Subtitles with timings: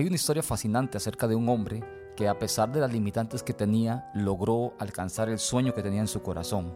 [0.00, 1.84] Hay una historia fascinante acerca de un hombre
[2.16, 6.08] que a pesar de las limitantes que tenía, logró alcanzar el sueño que tenía en
[6.08, 6.72] su corazón.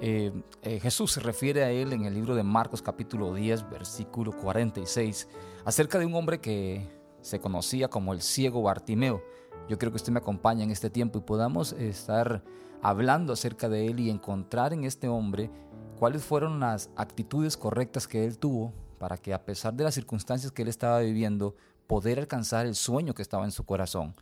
[0.00, 0.30] Eh,
[0.62, 5.26] eh, Jesús se refiere a él en el libro de Marcos capítulo 10, versículo 46,
[5.64, 6.88] acerca de un hombre que
[7.20, 9.24] se conocía como el ciego Bartimeo.
[9.68, 12.44] Yo creo que usted me acompaña en este tiempo y podamos estar
[12.80, 15.50] hablando acerca de él y encontrar en este hombre
[15.98, 20.52] cuáles fueron las actitudes correctas que él tuvo para que a pesar de las circunstancias
[20.52, 24.14] que él estaba viviendo, poder alcanzar el sueño que estaba en su corazón.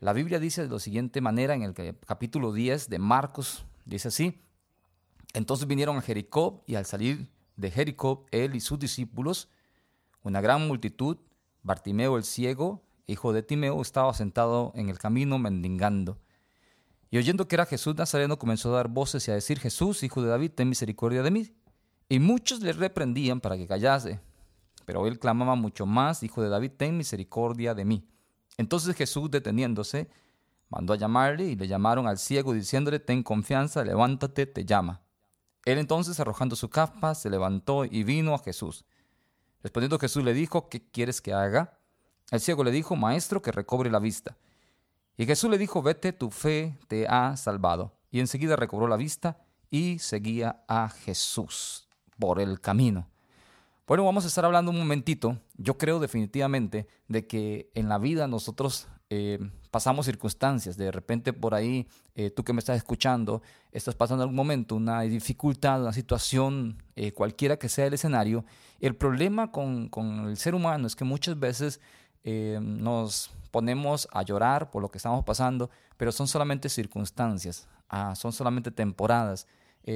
[0.00, 1.74] La Biblia dice de la siguiente manera en el
[2.06, 4.40] capítulo 10 de Marcos, dice así,
[5.34, 9.48] entonces vinieron a Jericó y al salir de Jericó, él y sus discípulos,
[10.22, 11.18] una gran multitud,
[11.62, 16.18] Bartimeo el ciego, hijo de Timeo, estaba sentado en el camino mendigando.
[17.10, 20.22] Y oyendo que era Jesús Nazareno, comenzó a dar voces y a decir, Jesús, hijo
[20.22, 21.50] de David, ten misericordia de mí.
[22.08, 24.20] Y muchos le reprendían para que callase.
[24.88, 28.08] Pero él clamaba mucho más, hijo de David, ten misericordia de mí.
[28.56, 30.08] Entonces Jesús, deteniéndose,
[30.70, 35.02] mandó a llamarle y le llamaron al ciego diciéndole, ten confianza, levántate, te llama.
[35.66, 38.86] Él entonces, arrojando su capa, se levantó y vino a Jesús.
[39.62, 41.78] Respondiendo Jesús le dijo, ¿qué quieres que haga?
[42.30, 44.38] El ciego le dijo, Maestro, que recobre la vista.
[45.18, 47.92] Y Jesús le dijo, vete, tu fe te ha salvado.
[48.10, 49.36] Y enseguida recobró la vista
[49.68, 53.10] y seguía a Jesús por el camino.
[53.88, 55.38] Bueno, vamos a estar hablando un momentito.
[55.56, 59.38] Yo creo definitivamente de que en la vida nosotros eh,
[59.70, 60.76] pasamos circunstancias.
[60.76, 63.40] De repente por ahí, eh, tú que me estás escuchando,
[63.72, 68.44] estás pasando algún momento una dificultad, una situación, eh, cualquiera que sea el escenario.
[68.78, 71.80] El problema con, con, el ser humano es que muchas veces
[72.60, 78.34] nos ponemos a llorar por lo que estamos pasando, pero son solamente circunstancias, ah, son
[78.34, 79.46] solamente temporadas,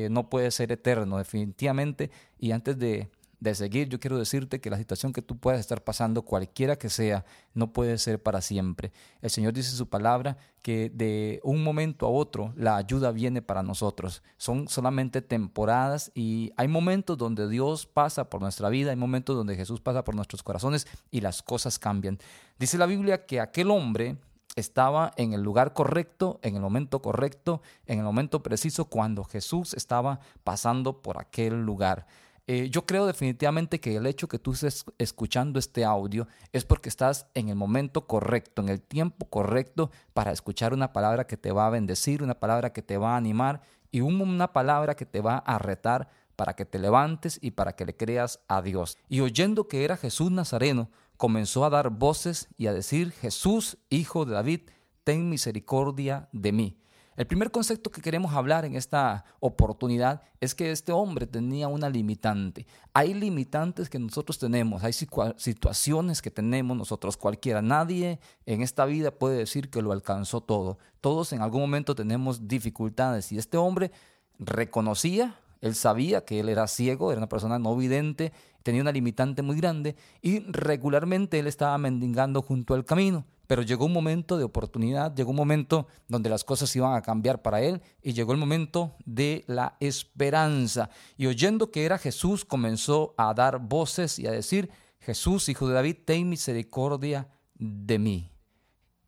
[0.08, 2.10] no puede ser eterno definitivamente.
[2.38, 3.10] Y antes de,
[3.42, 6.88] de seguir, yo quiero decirte que la situación que tú puedas estar pasando, cualquiera que
[6.88, 8.92] sea, no puede ser para siempre.
[9.20, 13.42] El Señor dice en su palabra que de un momento a otro la ayuda viene
[13.42, 14.22] para nosotros.
[14.36, 19.56] Son solamente temporadas y hay momentos donde Dios pasa por nuestra vida, hay momentos donde
[19.56, 22.20] Jesús pasa por nuestros corazones y las cosas cambian.
[22.60, 24.18] Dice la Biblia que aquel hombre
[24.54, 29.74] estaba en el lugar correcto, en el momento correcto, en el momento preciso, cuando Jesús
[29.74, 32.06] estaba pasando por aquel lugar.
[32.48, 36.88] Eh, yo creo definitivamente que el hecho que tú estés escuchando este audio es porque
[36.88, 41.52] estás en el momento correcto, en el tiempo correcto para escuchar una palabra que te
[41.52, 45.20] va a bendecir, una palabra que te va a animar y una palabra que te
[45.20, 48.98] va a retar para que te levantes y para que le creas a Dios.
[49.08, 54.24] Y oyendo que era Jesús Nazareno, comenzó a dar voces y a decir, Jesús, hijo
[54.24, 54.62] de David,
[55.04, 56.81] ten misericordia de mí.
[57.14, 61.90] El primer concepto que queremos hablar en esta oportunidad es que este hombre tenía una
[61.90, 62.66] limitante.
[62.94, 67.60] Hay limitantes que nosotros tenemos, hay situaciones que tenemos nosotros cualquiera.
[67.60, 70.78] Nadie en esta vida puede decir que lo alcanzó todo.
[71.02, 73.92] Todos en algún momento tenemos dificultades y este hombre
[74.38, 79.42] reconocía, él sabía que él era ciego, era una persona no vidente, tenía una limitante
[79.42, 83.26] muy grande y regularmente él estaba mendigando junto al camino.
[83.52, 87.42] Pero llegó un momento de oportunidad, llegó un momento donde las cosas iban a cambiar
[87.42, 90.88] para él y llegó el momento de la esperanza.
[91.18, 94.70] Y oyendo que era Jesús, comenzó a dar voces y a decir,
[95.00, 98.30] Jesús, hijo de David, ten misericordia de mí.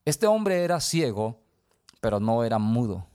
[0.04, 1.40] Este hombre era ciego,
[2.02, 3.06] pero no era mudo.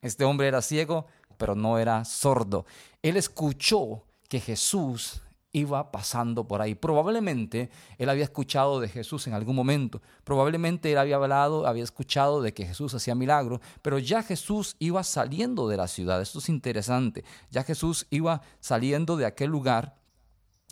[0.00, 1.04] Este hombre era ciego,
[1.36, 2.64] pero no era sordo.
[3.02, 5.20] Él escuchó que Jesús
[5.56, 6.74] iba pasando por ahí.
[6.74, 12.42] Probablemente él había escuchado de Jesús en algún momento, probablemente él había hablado, había escuchado
[12.42, 16.20] de que Jesús hacía milagros, pero ya Jesús iba saliendo de la ciudad.
[16.20, 17.24] Esto es interesante.
[17.50, 19.96] Ya Jesús iba saliendo de aquel lugar,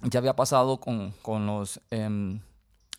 [0.03, 1.15] ya había pasado con,
[1.47, 1.81] los...
[1.91, 2.41] Em,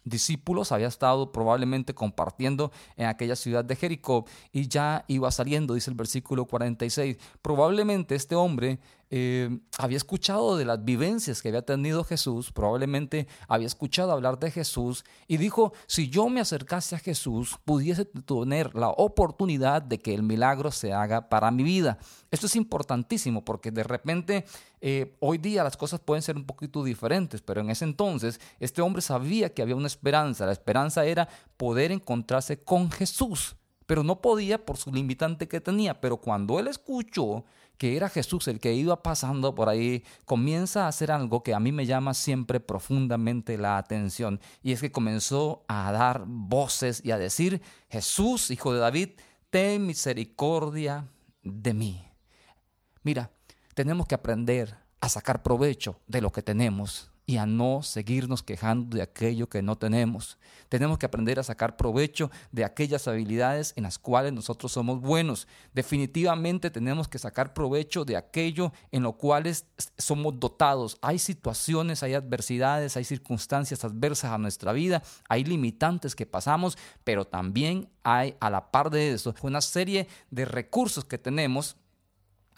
[0.06, 5.90] discípulos, había estado probablemente compartiendo en aquella ciudad de Jericó y ya iba saliendo, dice
[5.90, 7.18] el versículo 46.
[7.42, 8.80] Probablemente este hombre
[9.18, 14.52] eh, había escuchado de las vivencias que había tenido Jesús, probablemente había escuchado hablar de
[14.52, 20.14] Jesús y dijo, si yo me acercase a Jesús, pudiese tener la oportunidad de que
[20.14, 21.98] el milagro se haga para mi vida.
[22.30, 24.44] Esto es importantísimo porque de repente
[24.82, 28.82] eh, hoy día las cosas pueden ser un poquito diferentes, pero en ese entonces este
[28.82, 30.46] hombre sabía que había una esperanza.
[30.46, 36.02] La esperanza era poder encontrarse con Jesús, pero no podía por su limitante que tenía.
[36.02, 37.46] Pero cuando él escuchó
[37.78, 41.60] que era Jesús el que iba pasando por ahí, comienza a hacer algo que a
[41.60, 44.40] mí me llama siempre profundamente la atención.
[44.64, 49.10] Y es que comenzó a dar voces y a decir, Jesús, hijo de David,
[49.50, 51.08] ten misericordia
[51.44, 52.08] de mí.
[53.04, 53.32] Mira,
[53.74, 58.96] tenemos que aprender a sacar provecho de lo que tenemos y a no seguirnos quejando
[58.96, 60.38] de aquello que no tenemos.
[60.70, 65.48] Tenemos que aprender a sacar provecho de aquellas habilidades en las cuales nosotros somos buenos.
[65.74, 69.66] Definitivamente tenemos que sacar provecho de aquello en lo cuales
[69.98, 70.98] somos dotados.
[71.02, 77.26] Hay situaciones, hay adversidades, hay circunstancias adversas a nuestra vida, hay limitantes que pasamos, pero
[77.26, 81.76] también hay a la par de eso una serie de recursos que tenemos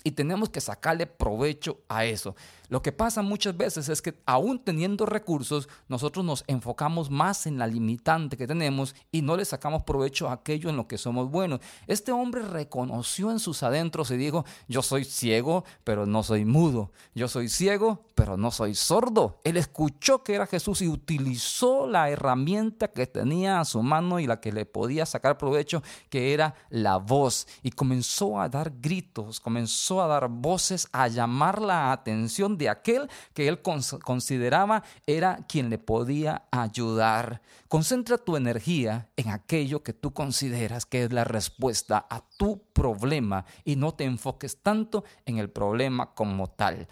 [0.04, 2.36] y tenemos que sacarle provecho a eso.
[2.70, 7.58] Lo que pasa muchas veces es que aún teniendo recursos, nosotros nos enfocamos más en
[7.58, 11.32] la limitante que tenemos y no le sacamos provecho a aquello en lo que somos
[11.32, 11.62] buenos.
[11.88, 16.92] Este hombre reconoció en sus adentros y dijo, yo soy ciego, pero no soy mudo.
[17.16, 19.40] Yo soy ciego, pero no soy sordo.
[19.44, 24.28] Él escuchó que era Jesús y utilizó la herramienta que tenía a su mano y
[24.28, 27.48] la que le podía sacar provecho, que era la voz.
[27.64, 33.10] Y comenzó a dar gritos, comenzó a dar voces, a llamar la atención de aquel
[33.34, 37.42] que él consideraba era quien le podía ayudar.
[37.68, 43.46] Concentra tu energía en aquello que tú consideras que es la respuesta a tu problema
[43.64, 46.88] y no te enfoques tanto en el problema como tal.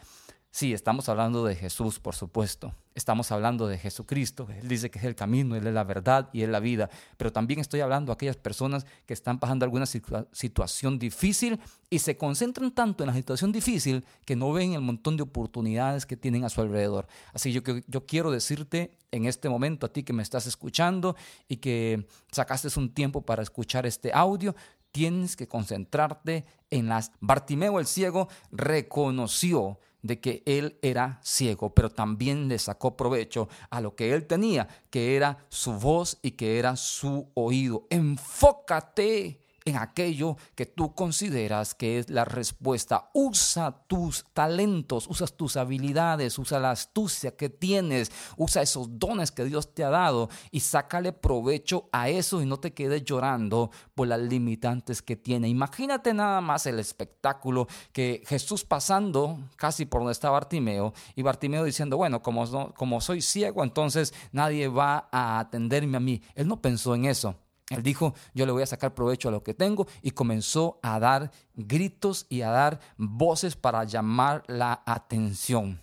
[0.56, 2.74] Sí, estamos hablando de Jesús, por supuesto.
[2.94, 4.48] Estamos hablando de Jesucristo.
[4.50, 6.90] Él dice que es el camino, Él es la verdad y es la vida.
[7.18, 11.60] Pero también estoy hablando de aquellas personas que están pasando alguna situación difícil
[11.90, 16.06] y se concentran tanto en la situación difícil que no ven el montón de oportunidades
[16.06, 17.06] que tienen a su alrededor.
[17.34, 21.18] Así yo, yo quiero decirte en este momento a ti que me estás escuchando
[21.50, 24.56] y que sacaste un tiempo para escuchar este audio,
[24.94, 27.12] tienes que concentrarte en las...
[27.20, 33.82] Bartimeo el ciego reconoció de que él era ciego, pero también le sacó provecho a
[33.82, 37.88] lo que él tenía, que era su voz y que era su oído.
[37.90, 43.10] Enfócate en aquello que tú consideras que es la respuesta.
[43.14, 49.44] Usa tus talentos, usa tus habilidades, usa la astucia que tienes, usa esos dones que
[49.44, 54.08] Dios te ha dado y sácale provecho a eso y no te quedes llorando por
[54.08, 55.50] las limitantes que tiene.
[55.50, 61.64] Imagínate nada más el espectáculo que Jesús pasando casi por donde está Bartimeo y Bartimeo
[61.64, 66.22] diciendo, bueno, como, como soy ciego, entonces nadie va a atenderme a mí.
[66.36, 67.36] Él no pensó en eso.
[67.70, 71.00] Él dijo, yo le voy a sacar provecho a lo que tengo y comenzó a
[71.00, 75.82] dar gritos y a dar voces para llamar la atención.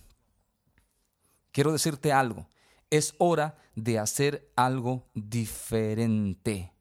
[1.50, 2.48] Quiero decirte algo,
[2.90, 6.72] es hora de hacer algo diferente.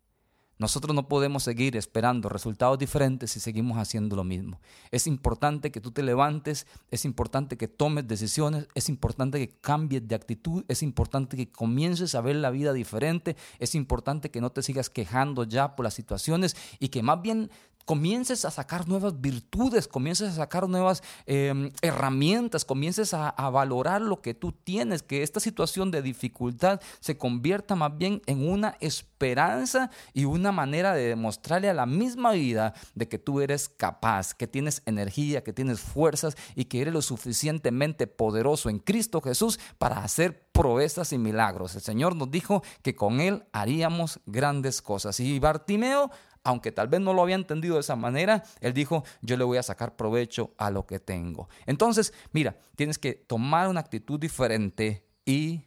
[0.62, 4.62] Nosotros no podemos seguir esperando resultados diferentes si seguimos haciendo lo mismo.
[4.92, 10.08] Es importante que tú te levantes, es importante que tomes decisiones, es importante que cambies
[10.08, 14.52] de actitud, es importante que comiences a ver la vida diferente, es importante que no
[14.52, 17.50] te sigas quejando ya por las situaciones y que más bien
[17.86, 24.02] comiences a sacar nuevas virtudes, comiences a sacar nuevas em, herramientas, comiences a, a, valorar
[24.02, 28.78] lo que tú tienes, que esta situación de dificultad se convierta más bien en una
[28.80, 34.33] esperanza y una manera de demostrarle a la misma vida de que tú eres capaz,
[34.33, 39.59] que tienes energía, que tienes fuerzas y que eres lo suficientemente poderoso en Cristo Jesús
[39.77, 41.75] para hacer proezas y milagros.
[41.75, 45.19] El Señor nos dijo que con Él haríamos grandes cosas.
[45.19, 46.12] Y Bartimeo
[46.44, 49.58] aunque tal vez no lo había entendido de esa manera, él dijo, yo le voy
[49.58, 51.50] a sacar provecho a lo que tengo.
[51.65, 55.65] Entonces, mira, tienes que tomar una actitud diferente y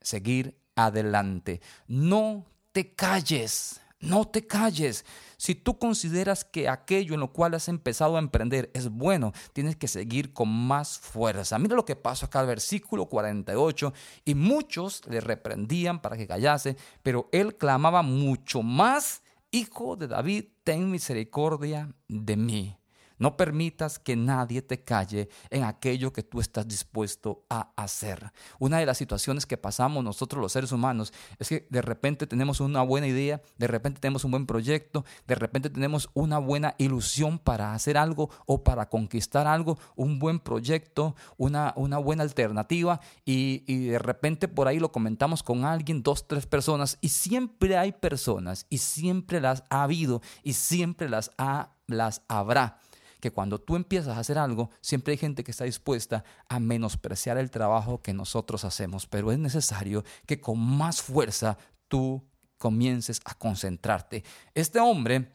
[0.00, 1.60] seguir adelante.
[1.86, 3.80] No te calles.
[4.02, 5.06] No te calles.
[5.36, 9.76] Si tú consideras que aquello en lo cual has empezado a emprender es bueno, tienes
[9.76, 11.58] que seguir con más fuerza.
[11.58, 13.94] Mira lo que pasó acá al versículo 48.
[14.24, 19.22] Y muchos le reprendían para que callase, pero él clamaba mucho más
[19.54, 22.81] Hijo de David, ten misericordia de mí.
[23.22, 28.32] No permitas que nadie te calle en aquello que tú estás dispuesto a hacer.
[28.58, 32.58] Una de las situaciones que pasamos nosotros los seres humanos es que de repente tenemos
[32.58, 37.38] una buena idea, de repente tenemos un buen proyecto, de repente tenemos una buena ilusión
[37.38, 43.62] para hacer algo o para conquistar algo, un buen proyecto, una, una buena alternativa y,
[43.68, 47.92] y de repente por ahí lo comentamos con alguien, dos, tres personas y siempre hay
[47.92, 52.80] personas y siempre las ha habido y siempre las, ha, las habrá
[53.22, 57.38] que cuando tú empiezas a hacer algo, siempre hay gente que está dispuesta a menospreciar
[57.38, 62.20] el trabajo que nosotros hacemos, pero es necesario que con más fuerza tú
[62.58, 64.24] comiences a concentrarte.
[64.54, 65.30] Este hombre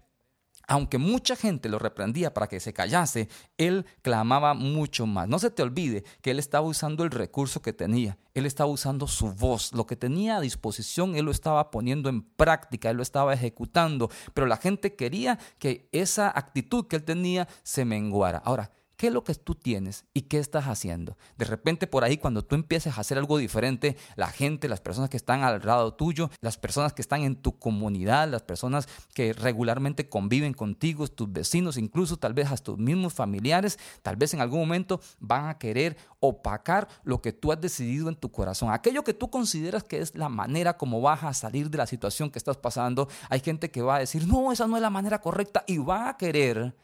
[0.67, 5.27] aunque mucha gente lo reprendía para que se callase, él clamaba mucho más.
[5.27, 9.07] No se te olvide que él estaba usando el recurso que tenía, él estaba usando
[9.07, 13.03] su voz, lo que tenía a disposición, él lo estaba poniendo en práctica, él lo
[13.03, 18.39] estaba ejecutando, pero la gente quería que esa actitud que él tenía se menguara.
[18.39, 21.17] Ahora, ¿Qué es lo que tú tienes y qué estás haciendo?
[21.37, 25.11] De repente por ahí cuando tú empieces a hacer algo diferente, la gente, las personas
[25.11, 29.33] que están al lado tuyo, las personas que están en tu comunidad, las personas que
[29.33, 34.41] regularmente conviven contigo, tus vecinos, incluso tal vez hasta tus mismos familiares, tal vez en
[34.41, 38.71] algún momento van a querer opacar lo que tú has decidido en tu corazón.
[38.71, 42.31] Aquello que tú consideras que es la manera como vas a salir de la situación
[42.31, 45.21] que estás pasando, hay gente que va a decir, no, esa no es la manera
[45.21, 46.75] correcta y va a querer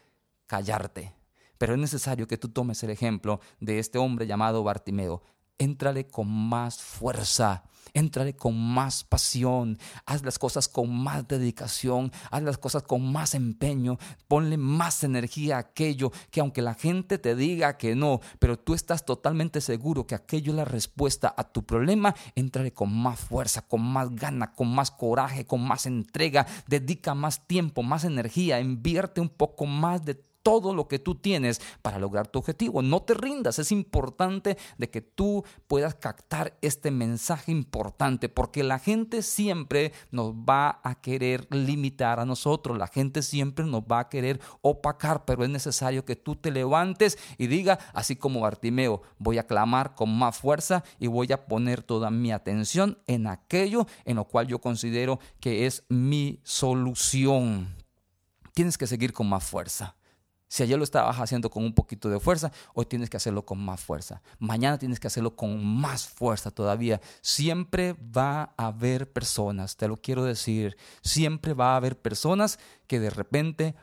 [0.46, 1.23] callarte.
[1.64, 5.24] Pero es necesario que tú tomes el ejemplo de este hombre llamado Bartimeo.
[5.58, 12.44] Éntrale con más fuerza, éntrale con más pasión, haz las cosas con más dedicación, haz
[12.44, 17.34] las cosas con más empeño, ponle más energía a aquello que aunque la gente te
[17.34, 21.66] diga que no, pero tú estás totalmente seguro que aquello es la respuesta a tu
[21.66, 27.16] problema, éntrale con más fuerza, con más gana, con más coraje, con más entrega, dedica
[27.16, 31.98] más tiempo, más energía, invierte un poco más de todo lo que tú tienes para
[31.98, 32.82] lograr tu objetivo.
[32.82, 38.78] No te rindas, es importante de que tú puedas captar este mensaje importante porque la
[38.78, 44.10] gente siempre nos va a querer limitar a nosotros, la gente siempre nos va a
[44.10, 49.38] querer opacar, pero es necesario que tú te levantes y diga, así como Bartimeo, voy
[49.38, 54.18] a clamar con más fuerza y voy a poner toda mi atención en aquello en
[54.18, 57.76] lo cual yo considero que es mi solución.
[58.54, 59.96] Tienes que seguir con más fuerza.
[60.54, 63.58] Si ayer lo estabas haciendo con un poquito de fuerza, hoy tienes que hacerlo con
[63.58, 64.22] más fuerza.
[64.38, 67.02] Mañana tienes que hacerlo con más fuerza todavía.
[67.22, 73.00] Siempre va a haber personas, te lo quiero decir, siempre va a haber personas que
[73.00, 73.74] de repente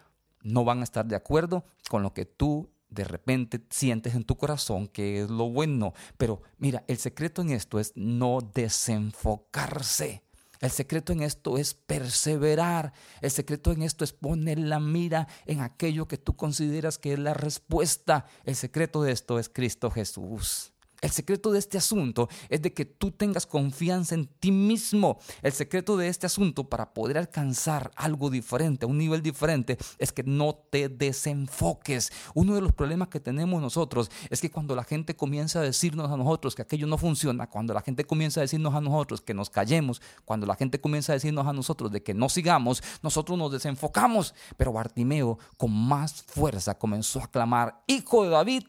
[0.42, 4.36] no van a estar de acuerdo con lo que tú de repente sientes en tu
[4.36, 5.92] corazón que es lo bueno.
[6.18, 10.22] Pero mira, el secreto en esto es no desenfocarse.
[10.60, 12.92] El secreto en esto es perseverar.
[13.22, 17.18] El secreto en esto es poner la mira en aquello que tú consideras que es
[17.18, 18.26] la respuesta.
[18.44, 20.72] El secreto de esto es Cristo Jesús.
[21.00, 25.19] El secreto de este asunto es de que tú tengas confianza en ti mismo.
[25.42, 30.23] El secreto de este asunto para poder alcanzar algo diferente, un nivel diferente, es que
[30.23, 32.12] no te desenfoques.
[32.35, 36.11] Uno de los problemas que tenemos nosotros es que cuando la gente comienza a decirnos
[36.11, 39.35] a nosotros que aquello no funciona, cuando la gente comienza a decirnos a nosotros que
[39.35, 43.38] nos callemos, cuando la gente comienza a decirnos a nosotros de que no sigamos, nosotros
[43.38, 44.35] nos desenfocamos.
[44.57, 48.64] Pero Bartimeo con más fuerza comenzó a clamar, Hijo de David,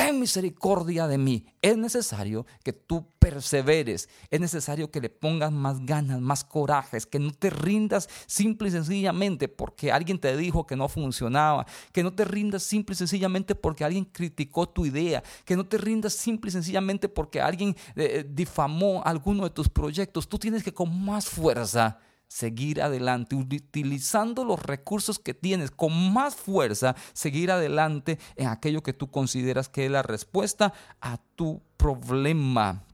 [0.00, 1.44] ten misericordia de mí.
[1.60, 7.18] Es necesario que tú perseveres, es necesario que le pongas más ganas, más corajes, que
[7.18, 12.14] no te rindas simple y sencillamente porque alguien te dijo que no funcionaba, que no
[12.14, 16.48] te rindas simple y sencillamente porque alguien criticó tu idea, que no te rindas simple
[16.48, 20.26] y sencillamente porque alguien eh, difamó alguno de tus proyectos.
[20.26, 21.98] Tú tienes que con más fuerza
[22.30, 28.92] seguir adelante, utilizando los recursos que tienes con más fuerza, seguir adelante en aquello que
[28.92, 32.84] tú consideras que es la respuesta a tu problema.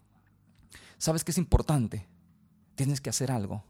[0.97, 2.09] ¿Sabes qué es importante?
[2.77, 3.63] Tienes que hacer algo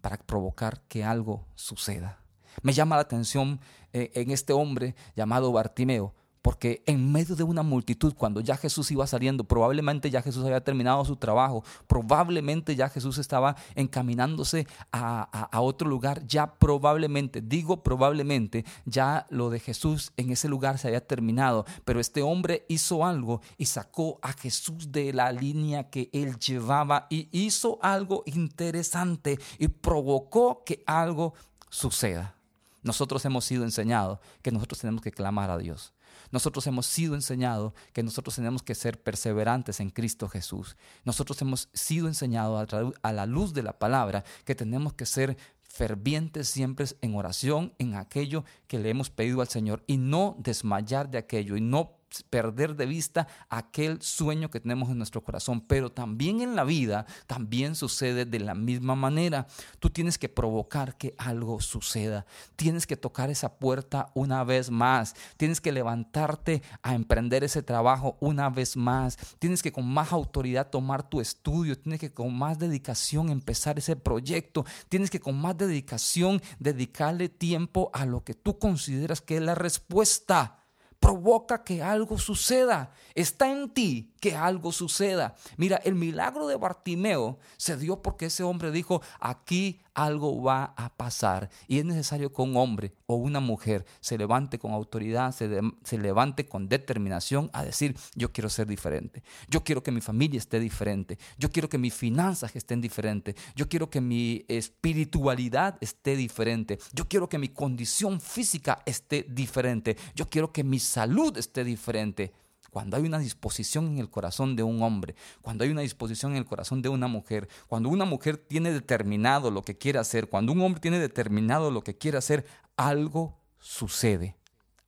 [0.00, 2.22] para provocar que algo suceda.
[2.62, 3.60] Me llama la atención
[3.92, 8.90] eh, en este hombre llamado Bartimeo, porque en medio de una multitud, cuando ya Jesús
[8.90, 15.48] iba saliendo, probablemente ya Jesús había terminado su trabajo, probablemente ya Jesús estaba encaminándose a,
[15.62, 21.06] otro lugar, ya probablemente, digo probablemente, ya lo de Jesús en ese lugar se había
[21.06, 26.36] terminado, pero este hombre hizo algo y sacó a Jesús de la línea que él
[26.38, 31.34] llevaba y hizo algo interesante y provocó que algo
[31.70, 32.34] suceda.
[32.82, 35.92] Nosotros hemos sido enseñados que nosotros tenemos que clamar a Dios.
[36.32, 40.76] Nosotros hemos sido enseñados que nosotros tenemos que ser perseverantes en Cristo Jesús.
[41.04, 42.68] Nosotros hemos sido enseñados
[43.02, 47.94] a, la luz de la palabra que tenemos que ser fervientes siempre en oración en
[47.94, 52.76] aquello que le hemos pedido al Señor y no desmayar de aquello y no perder
[52.76, 55.62] de vista aquel sueño que tenemos en nuestro corazón.
[55.62, 59.46] Pero también en la vida, también sucede de la misma manera.
[59.78, 62.26] Tú tienes que provocar que algo suceda.
[62.56, 65.14] Tienes que tocar esa puerta una vez más.
[65.36, 69.18] Tienes que levantarte a emprender ese trabajo una vez más.
[69.38, 71.78] Tienes que con más autoridad tomar tu estudio.
[71.78, 74.64] Tienes que con más dedicación empezar ese proyecto.
[74.88, 79.54] Tienes que con más dedicación dedicarle tiempo a lo que tú consideras que es la
[79.54, 80.61] respuesta
[81.02, 82.92] provoca que algo suceda.
[83.16, 85.34] Está en ti que algo suceda.
[85.56, 90.94] Mira, el milagro de Bartimeo se dio porque ese hombre dijo, aquí algo va a
[90.96, 95.98] pasar y es necesario que un hombre o una mujer se levante con autoridad, se,
[95.98, 100.60] levante con determinación a decir, yo quiero ser diferente, yo quiero que mi familia esté
[100.60, 106.78] diferente, yo quiero que mis finanzas estén diferentes, yo quiero que mi espiritualidad esté diferente,
[106.92, 112.32] yo quiero que mi condición física esté diferente, yo quiero que mi salud esté diferente
[112.72, 116.38] cuando hay una disposición en el corazón de un hombre, cuando hay una disposición en
[116.38, 120.52] el corazón de una mujer, cuando una mujer tiene determinado lo que quiere hacer, cuando
[120.52, 124.36] un hombre tiene determinado lo que quiere hacer, algo sucede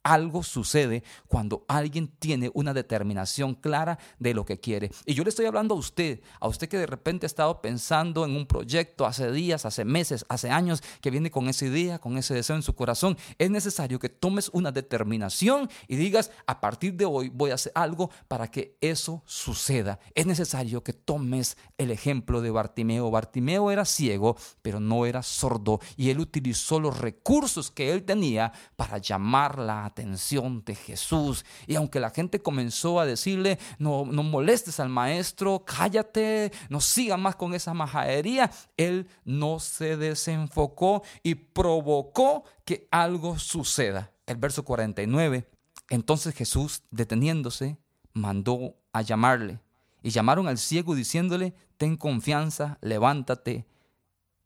[0.04, 4.90] algo sucede cuando alguien tiene una determinación clara de lo que quiere.
[5.06, 8.24] Y yo le estoy hablando a usted, a usted que de repente ha estado pensando
[8.24, 12.18] en un proyecto hace días, hace meses, hace años, que viene con esa idea, con
[12.18, 13.16] ese deseo en su corazón.
[13.38, 17.72] Es necesario que tomes una determinación y digas, a partir de hoy voy a hacer
[17.74, 19.98] algo para que eso suceda.
[20.14, 23.10] Es necesario que tomes el ejemplo de Bartimeo.
[23.10, 28.52] Bartimeo era ciego, pero no era sordo y él utilizó los recursos que él tenía
[28.76, 31.44] para llamar la atención de Jesús.
[31.66, 37.16] Y aunque la gente comenzó a decirle, no, no molestes al maestro, cállate, no siga
[37.16, 44.10] más con esa majadería, él no se desenfocó y provocó que algo suceda.
[44.26, 45.48] El verso 49,
[45.90, 47.76] entonces Jesús, deteniéndose,
[48.12, 49.60] mandó a llamarle.
[50.02, 53.66] Y llamaron al ciego diciéndole, ten confianza, levántate,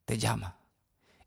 [0.04, 0.58] te llama.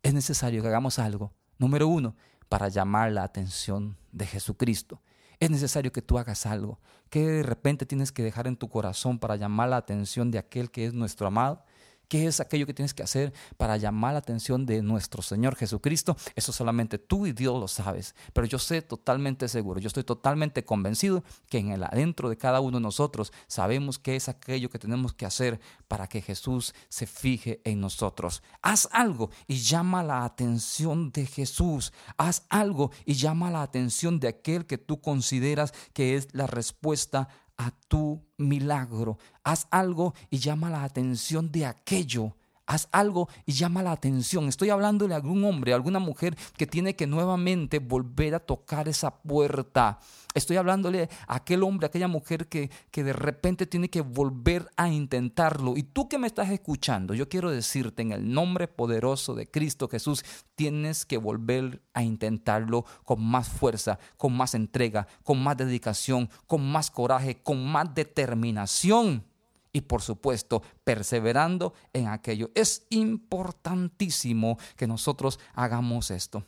[0.03, 1.33] Es necesario que hagamos algo.
[1.57, 2.15] Número uno,
[2.51, 5.01] para llamar la atención de Jesucristo.
[5.39, 9.19] Es necesario que tú hagas algo, que de repente tienes que dejar en tu corazón
[9.19, 11.63] para llamar la atención de aquel que es nuestro amado
[12.11, 16.17] ¿Qué es aquello que tienes que hacer para llamar la atención de nuestro Señor Jesucristo?
[16.35, 18.15] Eso solamente tú y Dios lo sabes.
[18.33, 22.59] Pero yo sé totalmente seguro, yo estoy totalmente convencido que en el adentro de cada
[22.59, 27.07] uno de nosotros sabemos qué es aquello que tenemos que hacer para que Jesús se
[27.07, 28.43] fije en nosotros.
[28.61, 31.93] Haz algo y llama la atención de Jesús.
[32.17, 37.29] Haz algo y llama la atención de aquel que tú consideras que es la respuesta
[37.61, 39.17] a tu milagro.
[39.43, 42.35] Haz algo y llama la atención de aquello
[42.71, 44.47] haz algo y llama la atención.
[44.47, 49.21] Estoy hablando de algún hombre, alguna mujer que tiene que nuevamente volver a tocar esa
[49.21, 49.99] puerta.
[50.33, 54.69] Estoy hablándole a aquel hombre, a aquella mujer que, que de repente tiene que volver
[54.77, 55.75] a intentarlo.
[55.75, 59.89] Y tú que me estás escuchando, yo quiero decirte en el nombre poderoso de Cristo
[59.89, 60.23] Jesús,
[60.55, 66.71] tienes que volver a intentarlo con más fuerza, con más entrega, con más dedicación, con
[66.71, 69.25] más coraje, con más determinación
[69.73, 72.51] y por supuesto perseverando en aquello.
[72.55, 76.43] Es importantísimo que nosotros hagamos esto.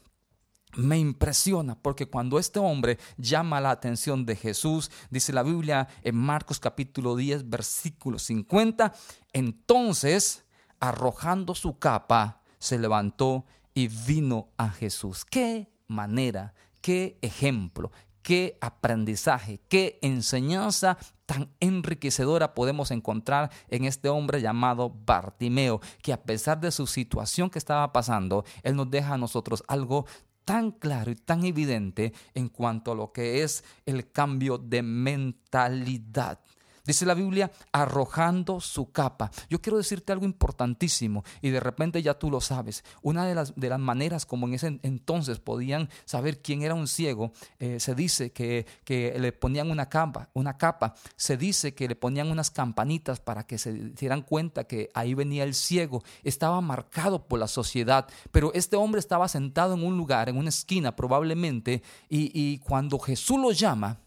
[0.75, 6.15] Me impresiona porque cuando este hombre llama la atención de Jesús, dice la Biblia en
[6.15, 8.91] Marcos capítulo 10, versículo 50,
[9.33, 10.45] entonces,
[10.79, 15.25] arrojando su capa, se levantó y vino a Jesús.
[15.25, 17.91] Qué manera, qué ejemplo,
[18.23, 26.23] qué aprendizaje, qué enseñanza tan enriquecedora podemos encontrar en este hombre llamado Bartimeo, que a
[26.23, 30.05] pesar de su situación que estaba pasando, él nos deja a nosotros algo
[30.45, 36.39] tan claro y tan evidente en cuanto a lo que es el cambio de mentalidad.
[36.85, 39.31] Dice la Biblia, arrojando su capa.
[39.49, 42.83] Yo quiero decirte algo importantísimo y de repente ya tú lo sabes.
[43.01, 46.89] Una de las, de las maneras como en ese entonces podían saber quién era un
[46.89, 50.93] ciego, eh, se dice que, que, le ponían una capa, una capa.
[51.15, 55.45] Se dice que le ponían unas campanitas para que se dieran cuenta que ahí venía
[55.45, 56.03] el ciego.
[56.25, 60.49] Estaba marcado por la sociedad, pero este hombre estaba sentado en un lugar, en una
[60.49, 64.02] esquina probablemente, y, y cuando Jesús lo llama,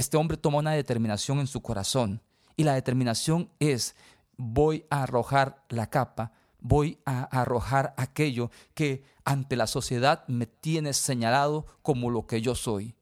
[0.00, 2.22] este hombre toma una determinación en su corazón
[2.56, 3.94] y la determinación es
[4.36, 10.94] voy a arrojar la capa, voy a arrojar aquello que ante la sociedad me tiene
[10.94, 12.94] señalado como lo que yo soy.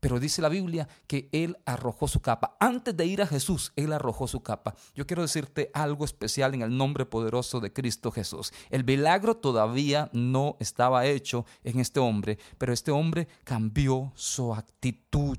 [0.00, 2.56] Pero dice la Biblia que Él arrojó su capa.
[2.60, 4.74] Antes de ir a Jesús, Él arrojó su capa.
[4.94, 8.52] Yo quiero decirte algo especial en el nombre poderoso de Cristo Jesús.
[8.70, 15.38] El milagro todavía no estaba hecho en este hombre, pero este hombre cambió su actitud.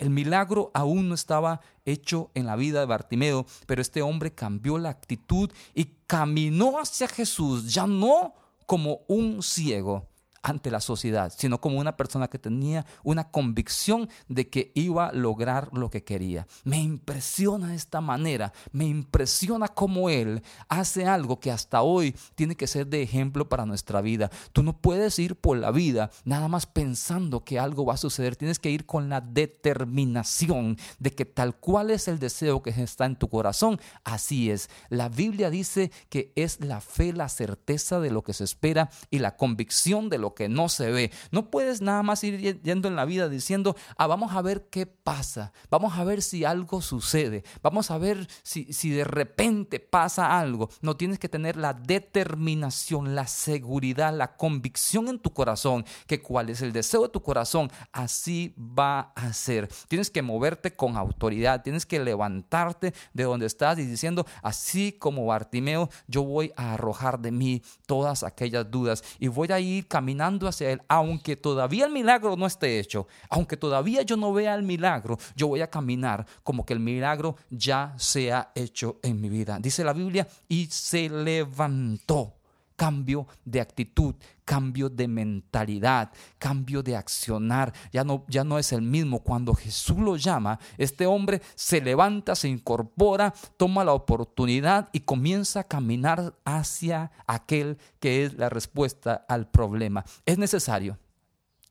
[0.00, 4.78] El milagro aún no estaba hecho en la vida de Bartimeo, pero este hombre cambió
[4.78, 8.32] la actitud y caminó hacia Jesús, ya no
[8.64, 10.08] como un ciego,
[10.42, 15.12] ante la sociedad, sino como una persona que tenía una convicción de que iba a
[15.12, 16.46] lograr lo que quería.
[16.64, 22.66] Me impresiona esta manera, me impresiona cómo él hace algo que hasta hoy tiene que
[22.66, 24.30] ser de ejemplo para nuestra vida.
[24.52, 28.36] Tú no puedes ir por la vida nada más pensando que algo va a suceder,
[28.36, 33.04] tienes que ir con la determinación de que tal cual es el deseo que está
[33.04, 34.70] en tu corazón, así es.
[34.88, 39.18] La Biblia dice que es la fe, la certeza de lo que se espera y
[39.18, 41.10] la convicción de lo que no se ve.
[41.30, 44.86] No puedes nada más ir yendo en la vida diciendo, ah, vamos a ver qué
[44.86, 50.38] pasa, vamos a ver si algo sucede, vamos a ver si, si de repente pasa
[50.38, 50.70] algo.
[50.80, 56.50] No tienes que tener la determinación, la seguridad, la convicción en tu corazón, que cuál
[56.50, 59.68] es el deseo de tu corazón, así va a ser.
[59.88, 65.26] Tienes que moverte con autoridad, tienes que levantarte de donde estás y diciendo, así como
[65.26, 70.19] Bartimeo, yo voy a arrojar de mí todas aquellas dudas y voy a ir caminando
[70.48, 74.62] hacia Él, aunque todavía el milagro no esté hecho, aunque todavía yo no vea el
[74.62, 79.28] milagro, yo voy a caminar como que el milagro ya se ha hecho en mi
[79.28, 79.58] vida.
[79.60, 82.39] Dice la Biblia, y se levantó
[82.80, 84.14] cambio de actitud,
[84.46, 87.74] cambio de mentalidad, cambio de accionar.
[87.92, 89.22] Ya no, ya no es el mismo.
[89.22, 95.60] Cuando Jesús lo llama, este hombre se levanta, se incorpora, toma la oportunidad y comienza
[95.60, 100.02] a caminar hacia aquel que es la respuesta al problema.
[100.24, 100.96] Es necesario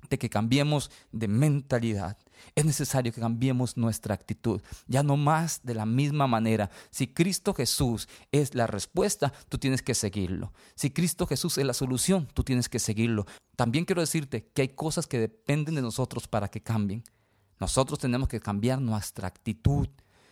[0.09, 2.17] de que cambiemos de mentalidad.
[2.55, 6.69] Es necesario que cambiemos nuestra actitud, ya no más de la misma manera.
[6.89, 10.53] Si Cristo Jesús es la respuesta, tú tienes que seguirlo.
[10.75, 13.25] Si Cristo Jesús es la solución, tú tienes que seguirlo.
[13.55, 17.03] También quiero decirte que hay cosas que dependen de nosotros para que cambien.
[17.59, 19.89] Nosotros tenemos que cambiar nuestra actitud,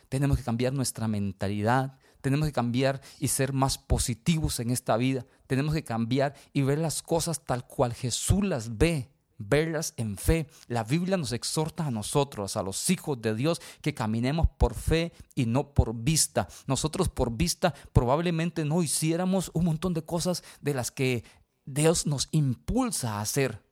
[0.07, 5.25] tenemos que cambiar nuestra mentalidad, tenemos que cambiar y ser más positivos en esta vida.
[5.45, 10.47] Tenemos que cambiar y ver las cosas tal cual Jesús las ve verlas en fe.
[10.67, 15.13] La Biblia nos exhorta a nosotros, a los hijos de Dios, que caminemos por fe
[15.35, 16.47] y no por vista.
[16.65, 21.23] Nosotros por vista probablemente no hiciéramos un montón de cosas de las que
[21.65, 23.66] Dios nos impulsa a hacer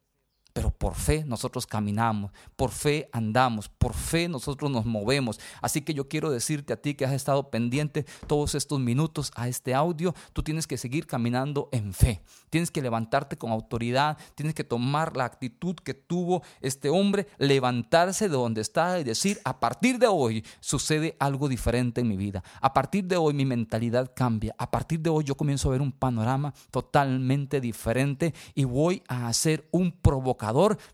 [0.56, 5.38] pero por fe nosotros caminamos, por fe andamos, por fe nosotros nos movemos.
[5.62, 9.50] Así que yo quiero decirte a ti que has estado pendiente todos estos minutos a
[9.50, 14.56] este audio, tú tienes que seguir caminando en fe, tienes que levantarte con autoridad, tienes
[14.56, 19.60] que tomar la actitud que tuvo este hombre, levantarse de donde está y decir, a
[19.60, 24.10] partir de hoy sucede algo diferente en mi vida, a partir de hoy mi mentalidad
[24.16, 29.04] cambia, a partir de hoy yo comienzo a ver un panorama totalmente diferente y voy
[29.10, 30.45] a hacer un provocador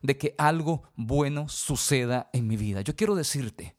[0.01, 2.81] de que algo bueno suceda en mi vida.
[2.81, 3.75] Yo quiero decirte,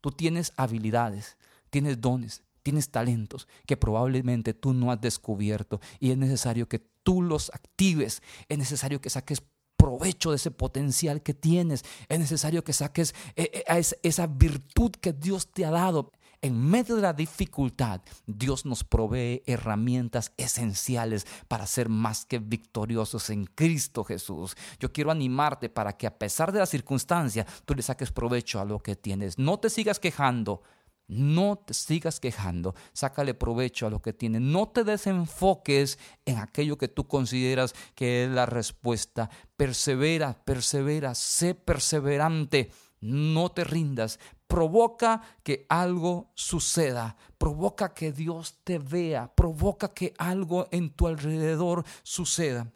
[0.00, 1.36] tú tienes habilidades,
[1.70, 7.22] tienes dones, tienes talentos que probablemente tú no has descubierto y es necesario que tú
[7.22, 9.42] los actives, es necesario que saques
[9.76, 15.12] provecho de ese potencial que tienes, es necesario que saques eh, eh, esa virtud que
[15.12, 16.12] Dios te ha dado.
[16.40, 23.30] En medio de la dificultad, Dios nos provee herramientas esenciales para ser más que victoriosos
[23.30, 24.54] en Cristo Jesús.
[24.78, 28.64] Yo quiero animarte para que a pesar de la circunstancia, tú le saques provecho a
[28.64, 29.36] lo que tienes.
[29.36, 30.62] No te sigas quejando.
[31.08, 34.42] No te sigas quejando, sácale provecho a lo que tienes.
[34.42, 39.30] No te desenfoques en aquello que tú consideras que es la respuesta.
[39.56, 42.70] Persevera, persevera, sé perseverante
[43.00, 50.68] no te rindas, provoca que algo suceda, provoca que Dios te vea, provoca que algo
[50.70, 52.72] en tu alrededor suceda.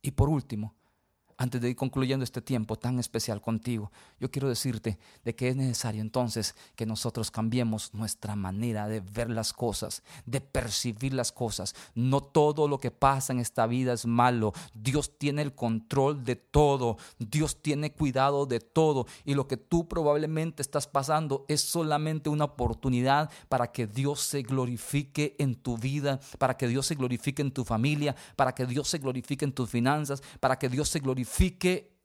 [0.00, 0.77] Y por último,
[1.38, 5.56] antes de ir concluyendo este tiempo tan especial contigo, yo quiero decirte de que es
[5.56, 11.76] necesario entonces que nosotros cambiemos nuestra manera de ver las cosas, de percibir las cosas.
[11.94, 14.52] No todo lo que pasa en esta vida es malo.
[14.74, 16.96] Dios tiene el control de todo.
[17.20, 19.06] Dios tiene cuidado de todo.
[19.24, 24.42] Y lo que tú probablemente estás pasando es solamente una oportunidad para que Dios se
[24.42, 28.88] glorifique en tu vida, para que Dios se glorifique en tu familia, para que Dios
[28.88, 31.27] se glorifique en tus finanzas, para que Dios se glorifique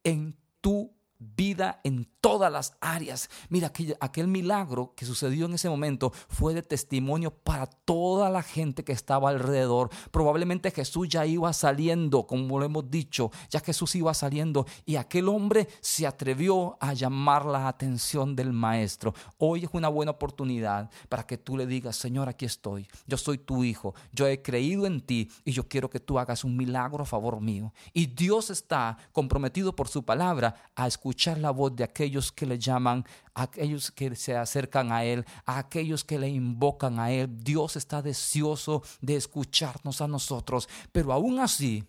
[0.04, 0.32] en
[0.62, 3.30] tu vida en todas las áreas.
[3.50, 8.84] Mira, aquel, milagro que sucedió en ese momento fue de testimonio para toda la gente
[8.84, 9.90] que estaba alrededor.
[10.12, 15.28] Probablemente Jesús ya iba saliendo, como lo hemos dicho, ya Jesús iba saliendo y aquel
[15.28, 19.14] hombre se atrevió a llamar la atención del maestro.
[19.38, 23.38] Hoy es una buena oportunidad para que tú le digas, Señor, aquí estoy, yo soy
[23.38, 27.04] tu hijo, yo he creído en ti y yo quiero que tú hagas un milagro
[27.04, 27.74] a favor mío.
[27.94, 31.03] Y Dios está comprometido por su palabra a escuchar
[31.38, 36.04] la voz de aquellos que le llaman, aquellos que se acercan a Él, a aquellos
[36.04, 37.44] que le invocan a Él.
[37.44, 41.84] Dios está deseoso de escucharnos a nosotros, pero aún así,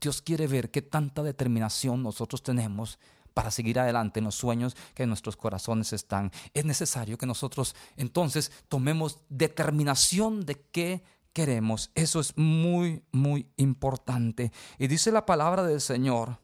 [0.00, 2.98] Dios quiere ver qué tanta determinación nosotros tenemos
[3.34, 6.32] para seguir adelante en los sueños que en nuestros corazones están.
[6.54, 11.90] Es necesario que nosotros entonces tomemos determinación de qué queremos.
[11.94, 14.52] Eso es muy, muy importante.
[14.78, 16.38] Y dice la palabra del Señor,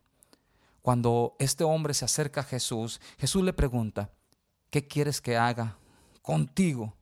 [0.86, 4.12] cuando este hombre se acerca a Jesús, Jesús le pregunta,
[4.70, 5.76] ¿qué quieres que haga
[6.22, 6.94] contigo?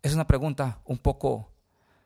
[0.00, 1.50] Es una pregunta un poco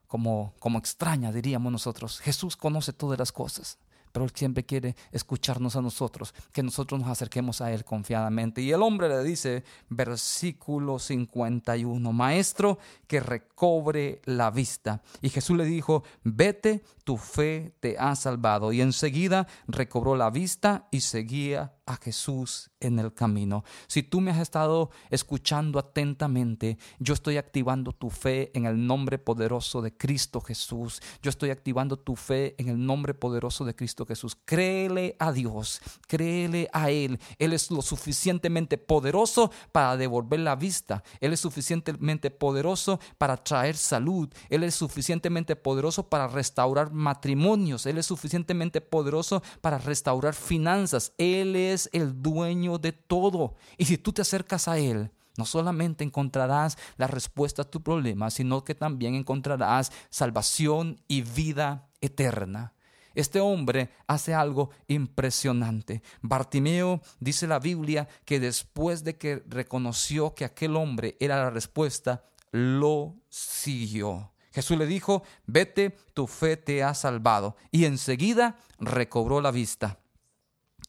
[0.07, 2.21] como, como extraña, diríamos nosotros.
[2.21, 3.79] Jesús conoce todas las cosas
[4.13, 8.63] pero Él siempre quiere escucharnos a nosotros, que nosotros nos acerquemos a Él confiadamente.
[8.63, 15.03] Y el hombre le dice, versículo 51, Maestro, que recobre la vista.
[15.21, 18.73] Y Jesús le dijo, vete, tu fe te ha salvado.
[18.73, 23.65] Y enseguida recobró la vista y seguía a Jesús en el camino.
[23.89, 29.19] Si tú me has estado escuchando atentamente, yo estoy activando tu fe en el nombre
[29.19, 31.03] poderoso de Cristo Jesús.
[31.21, 34.37] Yo estoy activando tu fe en el nombre poderoso de Cristo Jesús.
[34.45, 37.19] Créele a Dios, créele a Él.
[37.39, 41.03] Él es lo suficientemente poderoso para devolver la vista.
[41.21, 44.29] Él es suficientemente poderoso para traer salud.
[44.49, 47.85] Él es suficientemente poderoso para restaurar matrimonios.
[47.87, 51.13] Él es suficientemente poderoso para restaurar finanzas.
[51.19, 51.57] Él
[51.93, 53.55] el dueño de todo.
[53.79, 58.31] Y si tú te acercas a Él, no solamente encontrarás la respuesta a tu problema,
[58.31, 62.75] sino que también encontrarás salvación y vida eterna.
[63.15, 66.03] Este hombre hace algo impresionante.
[66.23, 72.25] Bartimeo dice la Biblia que después de que reconoció que aquel hombre era la respuesta,
[72.53, 74.33] lo siguió.
[74.53, 77.57] Jesús le dijo, vete, tu fe te ha salvado.
[77.71, 80.01] Y enseguida recobró la vista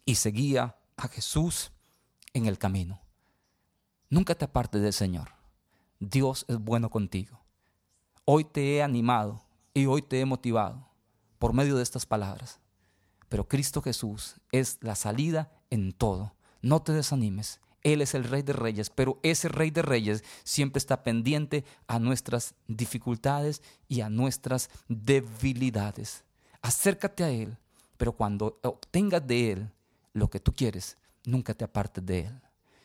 [0.06, 1.72] y seguía a Jesús
[2.34, 3.02] en el camino.
[4.10, 5.30] Nunca te apartes del Señor.
[6.00, 7.42] Dios es bueno contigo.
[8.26, 10.88] Hoy te he animado y hoy te he motivado
[11.40, 12.60] por medio de estas palabras.
[13.30, 16.36] Pero Cristo Jesús es la salida en todo.
[16.62, 17.60] No te desanimes.
[17.84, 21.98] Él es el Rey de Reyes, pero ese Rey de Reyes siempre está pendiente a
[21.98, 26.24] nuestras dificultades y a nuestras debilidades.
[26.62, 27.58] Acércate a Él,
[27.98, 29.72] pero cuando obtengas de Él
[30.14, 32.42] lo que tú quieres, nunca te apartes de Él.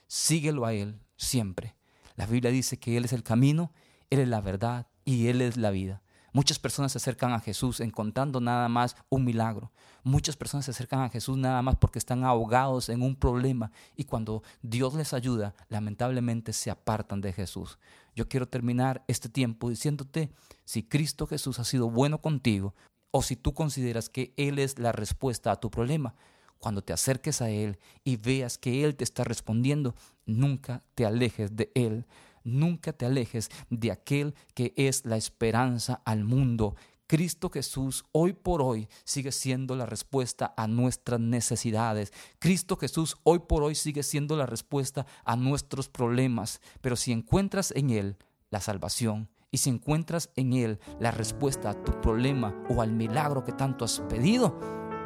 [0.06, 1.74] Síguelo a Él siempre.
[2.14, 3.72] La Biblia dice que Él es el camino,
[4.10, 6.02] Él es la verdad y Él es la vida.
[6.36, 9.72] Muchas personas se acercan a Jesús encontrando nada más un milagro.
[10.02, 14.04] Muchas personas se acercan a Jesús nada más porque están ahogados en un problema y
[14.04, 17.78] cuando Dios les ayuda, lamentablemente se apartan de Jesús.
[18.14, 20.30] Yo quiero terminar este tiempo diciéndote,
[20.66, 22.74] si Cristo Jesús ha sido bueno contigo
[23.12, 26.14] o si tú consideras que Él es la respuesta a tu problema,
[26.58, 31.56] cuando te acerques a Él y veas que Él te está respondiendo, nunca te alejes
[31.56, 32.06] de Él,
[32.44, 36.76] nunca te alejes de aquel que es la esperanza al mundo.
[37.06, 42.12] Cristo Jesús hoy por hoy sigue siendo la respuesta a nuestras necesidades.
[42.40, 46.60] Cristo Jesús hoy por hoy sigue siendo la respuesta a nuestros problemas.
[46.80, 48.16] Pero si encuentras en Él
[48.50, 53.44] la salvación y si encuentras en Él la respuesta a tu problema o al milagro
[53.44, 54.58] que tanto has pedido,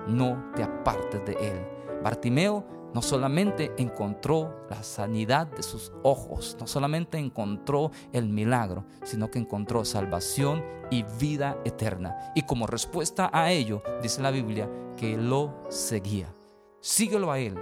[0.06, 1.66] no te apartes de él.
[2.02, 9.30] Bartimeo no solamente encontró la sanidad de sus ojos, no solamente encontró el milagro, sino
[9.30, 12.32] que encontró salvación y vida eterna.
[12.34, 16.34] Y como respuesta a ello, dice la Biblia, que lo seguía.
[16.80, 17.56] Síguelo a Él,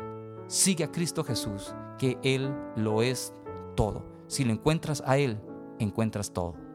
[0.47, 3.35] sigue a Cristo Jesús, que Él lo es
[3.77, 4.07] todo.
[4.29, 5.41] Si lo encuentras a Él,
[5.79, 6.68] encuentras todo.